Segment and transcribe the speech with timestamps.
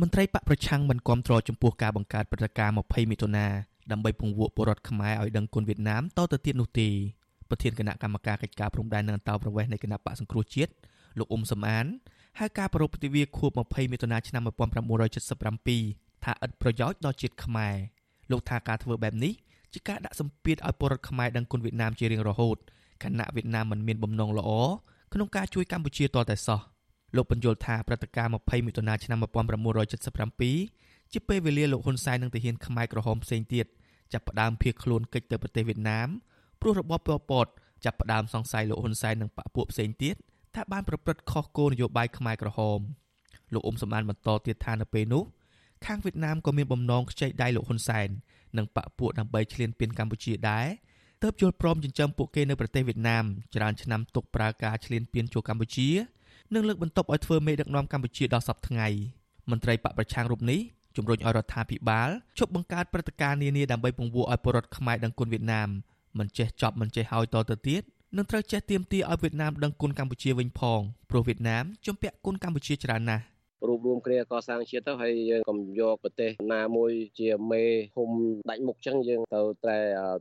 [0.00, 3.46] មន្ត្រីបកប្រឆាំងមិនគាំទ្រចំពោះការបង្កើតព្រឹត្តិការណ៍20មិថុនា
[3.92, 6.88] ដើម្បីពង្វក់ពលរដ្ឋខ្មែរឲ្យដឹងគុណវៀតណាមតទៅទៀតនោះទេ
[7.48, 10.72] ប្រធានគណៈកម្មការកិច្ចការព្រំដែននិងអន្តោប្រវេសន៍នៃគណៈបកសង្គ្រោះជាតិ
[11.18, 11.86] លោកអ៊ុំសំអាន
[12.38, 17.74] ហៅការប្រពៃទិវាខួប20មិថុនាឆ្នាំ1977ថាឥតប្រយោជន៍ដល់ជាតិខ្មែរ
[18.30, 19.32] លោកថាការធ្វើបែបនេះ
[19.72, 22.56] ជាការដាក់សម្ពាធឲ្យពលរដ្ឋខ្មែរដឹងគុណវៀតណាមជារៀងរហូត
[23.04, 24.50] ខណៈវៀតណាមមិនមានបំណងល្អ
[25.12, 26.60] ក្នុងការជួយកម្ពុជាតតែសោះ
[27.16, 33.66] លោកបញ្យល់ថាព្រឹត្តិការណ៍20មិថុនាឆ្នាំ1977ជាពេលវេលាលោកហ៊ុនសែននិងទាហានខ្មែរក្រហមផ្សេងទៀត
[34.12, 36.08] ចាប់ផ្ដើមភៀសខ្លួនកិច្ចទៅប្រទេសវៀតណាម
[36.60, 37.46] ព្រោះរបបប៉ុលពត
[37.84, 40.14] ចាប់ផ្ដើមសង្ស័យលោកហ៊ុនសែននិងបកពួកផ្សេងទៀត
[40.54, 42.80] ថាបានប្រព្រឹត្តខុសគោលនយោបាយខ្មែរក្រហម
[43.52, 45.24] លោកអ៊ុំសំអានបន្តទៀតថានៅពេលនោះ
[45.86, 48.08] ខាងវៀតណាមក៏មានបំណងខ្ចីដៃលោកហ៊ុនសែន
[48.56, 50.66] និងបកពួកដើម្បីឈ្លានពានកម្ពុជាដែរ
[51.22, 55.88] ទើបយល់ព្រមចិញ្ចឹមពួកគេនៅប្រទេសវៀតណាមច្រើនឆ្នាំទុកប្រើការឈ្លានពានចូលកម្ពុជា
[56.54, 58.86] និងលើកបន្ទប់ឲ្យធ្វើមេដឹកនាំកម្ពុជាដល់សពថ្ងៃ
[59.50, 60.60] មន្ត្រីបកប្រឆាំងរូបនេះ
[60.96, 65.68] ជំរុញឲ្យរដ្ឋាភិបាលជប់បង្កើតព្រឹត្តិការណ៍នានាដើម្បីពង្វក់ឲ្យពលរដ្ឋខ្មែរដឹងគុណវៀតណាម
[66.18, 67.82] មិនចេះចប់មិនចេះហើយតទៅទៀត
[68.16, 73.24] នឹងត្រូវចេះទៀមទាឲ្យវៀតណាមដឹងគុណកម្ពុជាវិញផងព្រោះវៀតណាមជំពាក់គុណកម្ពុជាច្រើនណាស់
[73.68, 77.62] រួបរวมគ្នាកសាងជាតិទៅហើយយើងកុំយកប្រទេសណាមួយជាមេ
[77.96, 78.10] ហុំ
[78.50, 79.76] ដាច់មុខចឹងយើងទៅតែ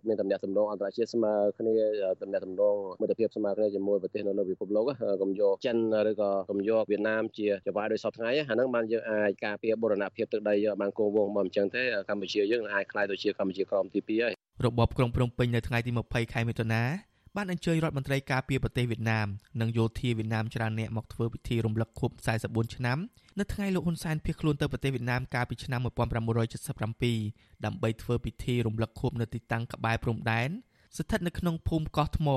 [0.07, 1.73] មានតំណែងតំណងអន្តរជាតិស្មើគ្នា
[2.21, 4.85] តំណែងតំណងមិត្តភាពស្មើគ្នាជាមួយប្រទេសនៅលើពិភពលោក
[5.21, 5.77] កុំយកចិន
[6.09, 14.33] ឬក៏កុំយកវៀតណាមជាចវាយដោយសពថ្ងៃអាហ្នឹងបានយើងអាចការពារបូរណភាពទឹកដីយើងបានគង់វង្សមកអញ្ចឹងទេកម្ពុជាយើងអាចខ្លាយទៅជាកម្ពុជាក្រមទី2ហើយ
[14.65, 19.27] របបក្រុងភ្នំពេញនៅថ្ងៃទី20ខែមិថុនា បានអញ្ជើញរដ្ឋមន្ត្រីការពារប្រទេសវៀតណាម
[19.61, 22.11] និងយោធាវៀតណាមច្រើនអ្នកមកធ្វើពិធីរំលឹកខួប
[22.43, 22.97] 44ឆ្នាំ
[23.39, 30.49] នៅថ្ងៃលោកហ៊ុនសែនភៀសខ្លួនទៅប្រទេសវៀតណាមកាលពីឆ្នាំ1977ដើម្បីធ្វើពិធីរំលឹកខួបនៅទីតាំងក្បែរព្រំដែន
[30.97, 32.27] ស្ថិតនៅក្នុងភូមិកោះថ្ម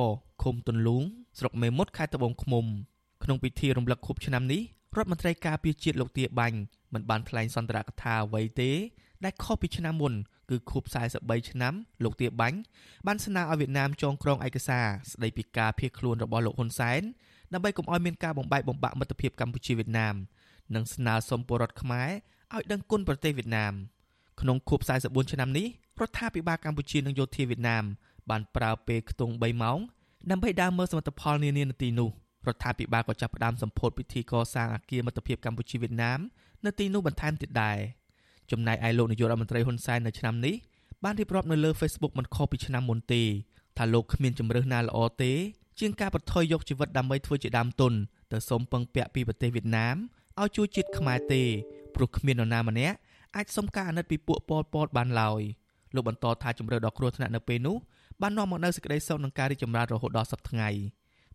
[0.42, 1.02] ឃុំទុនលូង
[1.38, 2.64] ស្រុកមេមត់ខេត្តត្បូងឃ្មុំ
[3.24, 4.62] ក្នុងពិធីរំលឹកខួបឆ្នាំនេះ
[4.96, 6.58] រដ្ឋមន្ត្រីការពារជាតិលោកទាបាញ់
[6.94, 8.70] មិនបានថ្លែងសន្ទរកថាអ្វីទេ
[9.24, 10.14] ដែលខុសពីឆ្នាំមុន
[10.52, 10.84] គឺខួប
[11.18, 12.58] 43ឆ្នាំលោកទាបាញ់
[13.06, 17.02] បានស្នើឲ្យវៀតណាមចងក្រងឯកសារស្ដីពីការភៀសខ្លួនរបស់លោកហ៊ុនសែន
[17.52, 20.14] ដើម្បីកុំឲ្យមានការបំបែកបំបាក់មិត្តភាពកម្ពុជាវៀតណាម
[20.74, 22.10] និងស្នើសុំពលរដ្ឋខ្មែរ
[22.54, 23.72] ឲ្យដឹងគុណប្រទេសវៀតណាម
[24.40, 25.66] ក្នុងខួប44ឆ្នាំនេះ
[26.00, 27.84] រដ្ឋាភិបាលកម្ពុជានិងយោធាវៀតណាម
[28.30, 29.78] បានប្រើពេលខ្ទង់3ម៉ោង
[30.30, 32.10] ដើម្បីដើរមើលសមិទ្ធផលនានានៅទីនោះ
[32.46, 36.20] រដ្ឋាភិបាលក៏ចាប់ផ្ដើមសម្ពោធពិធីកសាងអគារមិត្តភាពកម្ពុជាវៀតណាម
[36.64, 37.78] នៅទីនោះបន្ថែមទៀតដែរ
[38.52, 40.54] ចំណែកឯលោកនាយករដ្ឋមន្ត្រីហ៊ុនសែននៅឆ្នាំនេះ
[41.04, 43.22] បានរៀបរាប់នៅលើ Facebook មិនខុសពីឆ្នាំមុនទេ
[43.78, 45.32] ថាលោកគ្មានជំរើសណាល្អទេ
[45.80, 47.92] ជាងការប្រថុយយកជីវិតដើម្បីធ្វើជាដើមទុន
[48.32, 49.96] ទៅសុំពឹងពាក់ពីប្រទេសវៀតណាម
[50.40, 51.42] ឲ្យជួយជាតិខ្មែរទេ
[51.94, 52.96] ព្រោះគ្មាននរណាម្នាក់
[53.36, 55.40] អាចសុំការអាណិតពីពួកប៉ុលពតបានឡើយ
[55.94, 57.76] លោកបន្តថាជំរឿដ៏គ្រោះថ្នាក់នៅពេលនោះ
[58.20, 60.68] បាននាំមកនូវសេចក្តីសុខនិងការរីកចម្រើនរហូតដល់សប្តាហ៍ថ្ងៃ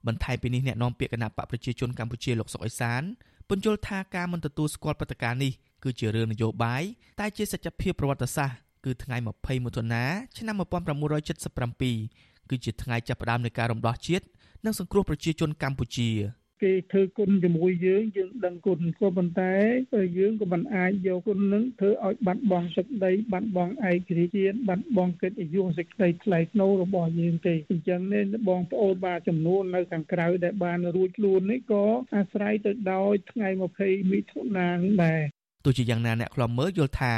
[0.07, 3.01] បន្ថែមពីនេះអ្នកនាំពាក្យគណៈបកប្រជាជនកម្ពុជាលោកសុកអេសាន
[3.49, 6.83] ពន្យល់ថាការមិនទទួលស្គាល់ព្រឹត្តិការណ៍នេះ គឺជារឿងនយោបាយ
[7.19, 10.03] តែជាសច្ចភាពប្រវត្តិសាស្ត្រគឺថ្ងៃ20មិថុនា
[10.37, 10.55] ឆ្នាំ
[11.71, 14.25] 1977គឺជាថ្ងៃចាប់ផ្ដើមនៃការរំដោះជាតិ
[14.65, 16.09] និងសង្គ្រោះប្រជាជនកម្ពុជា
[16.63, 19.53] គេធ្វើគុណជាមួយយើងយើងដឹងគុណក៏ប៉ុន្តែ
[20.17, 31.85] យើងក៏មិនអាចយកគុណនឹងធ្វើឲ្យបាត់បង់សេចក្តីបាត់បង់ឯករាជ្យជាតិបាត់បង់កិត្តិយសសេចក្តីថ្លៃថ្នូររបស់យើងទេអញ្ចឹងនេះបងប្អូនបាទចំនួននៅខាងក្រៅដែលបានរួចខ្លួននេះក៏
[32.15, 33.49] អាស្រ័យទៅដោយថ្ងៃ
[33.79, 35.21] 20មិថុនានេះដែរ
[35.67, 37.13] ទោះជាយ៉ាងណាអ្នកខ្លំមើលយល់ថា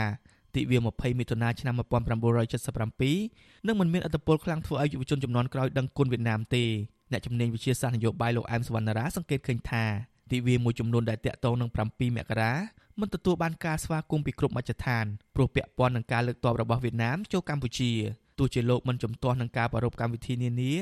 [0.55, 6.63] ទិវា20មិថុនាឆ្នាំ1977នឹងមិនមានអត្តពលខ្លាំងធ្វើឲ្យយុវជនចំនួនក្រោយដឹងគុណវៀតណាមទេ
[7.11, 9.83] អ្នកជំនាញវិជាសាស្ត្រនយោបាយលោកអែមសវណ្ណារាសង្កេតឃើញថា
[10.31, 11.77] ទិវាមួយចំនួនដែលតាក់ទងនឹង7
[12.17, 12.53] មករា
[12.99, 15.05] មិនទទួលបានការស្វាគមន៍ពីគ្រប់មជ្ឈដ្ឋាន
[15.35, 17.91] ព្រោះពាក់ព័ន្ធនឹងការលើកទ័ពរបស់វៀតណាមចូលកម្ពុជា
[18.37, 20.73] ទោះជាលោកមិនជំទាស់នឹងការប្រារព្ធកម្មវិធីនានា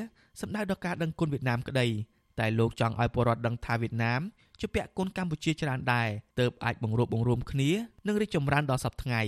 [0.41, 1.87] សម្ដៅដល់ការដឹងគុណវៀតណាមក្តី
[2.39, 4.21] តែលោកចង់ឲ្យពលរដ្ឋដឹងថាវៀតណាម
[4.59, 6.09] ជាពាក់គុណកម្ពុជាច្រើនដែរ
[6.39, 7.69] ទើបអាចបង្រួបបង្រួមគ្នា
[8.07, 9.21] និងរីកចម្រើនដល់សប្តាហ៍ថ្ងៃ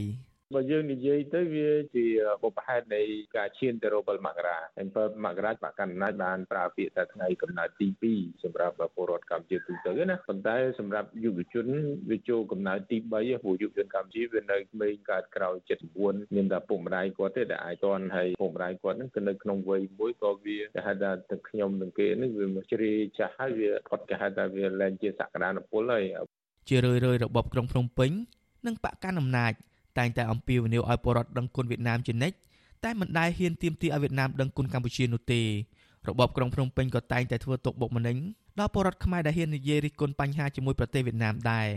[0.56, 2.06] បើយើងនិយាយទៅវាជា
[2.42, 3.02] បុព្វហេតុនៃ
[3.36, 11.68] ការឈានទៅរក7មករាហើយ7មករាបកណ្ដាលបានប្រើពាក្យថាថ្ងៃកំណើតទី2សម្រាប់ពលរដ្ឋកម្ពុជាទូទៅណាប៉ុន្តែសម្រាប់យុវជន
[12.10, 13.24] វាចូលកំណើតទី3ព្រោះ
[13.62, 15.56] យុវជនកម្ពុជាវានៅក្មេងកើតក្រោយ
[15.96, 26.06] 79មានតែពុកម្ដាយគាត់ទេដែលអាចតន់ហើយពុកម្ដាយគាត់ហ្នឹងគឺនៅក្នុងវ័យមួយក៏វាគេហៅថាទឹកខ្ញុំនឹងគេហ្នឹងវាមកជ្រាចាស់ហើយវាគាត់គេហៅថាវាលែងជាសក្តានុពលហើយ
[26.70, 28.12] ជារឿយៗរបបក្រុងភ្នំពេញ
[28.68, 29.54] និងបកកាន់អំណាច
[30.00, 32.36] តែងតែអំពាវនាវឲ្យពលរដ្ឋដឹងគុណវៀតណាមជានិច្ច
[32.84, 35.42] តែមិនដែលហ៊ានទាមទារឲ្យវៀតណាមដឹងគុណកម្ពុជានោះទេ
[36.08, 38.18] របបក្រុងភ្នំពេញក៏តែងតែធ្វើទុកបុកម្នេញ
[38.60, 41.68] ដល់ពលរដ្ឋខ្មែរដែលហ៊ាននិយាយរិះគន់បញ្ហាជាមួយប្រទេសវៀតណាមដែរ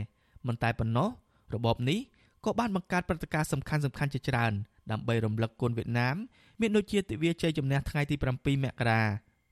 [0.47, 1.09] មិនតែប៉ុណ្ណោះ
[1.55, 1.99] របបនេះ
[2.45, 4.53] ក៏បានបង្កើតព្រឹត្តិការណ៍សំខាន់សំខាន់ជាច្រើន
[4.91, 6.17] ដើម្បីរំលឹកគុណវៀតណាម
[6.61, 9.03] មានដូចជាទិវាជ័យជំនះថ្ងៃទី7មករា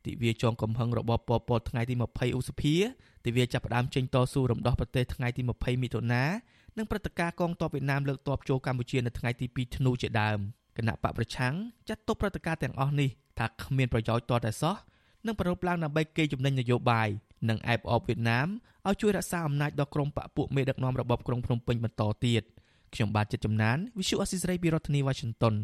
[0.07, 2.75] ទិវាចងកំហឹងរបបប៉ុលពតថ្ងៃទី20ឧសភា
[3.25, 6.23] ទិវាចាប់ផ្ដើមចេញតស៊ូរំដោះប្រទេសថ្ងៃទី20មិថុនា
[6.81, 10.39] និងព្រឹត្តិការណ៍កងទ័ពវៀតណាមលើកទ័ពចូលកម្ពុជានៅថ្ងៃទី2ធ្នូជាដើម
[10.79, 11.55] គណៈបកប្រឆាំង
[11.89, 14.77] ចាត់ទុកព្រឹត្តិការណ៍ទាំងអស់នេះថាគ្មានប្រយោជន៍ទាល់តែសោះ
[15.27, 17.09] និងប្ររពឡើងដើម្បីកេរចំណេញនយោបាយ
[17.49, 18.49] និងអែបអបវៀតណាម
[18.89, 22.43] ឲ្យជួយរក្សាអំណាចដល់ក្រុមបកពួកមេដឹកនាំរបបក្រុងភ្នំពេញបន្តទៀត
[22.95, 25.55] ខ្ញុំបាទចិត្តចំណាន Visual Assisray ពីរដ្ឋធានី Washington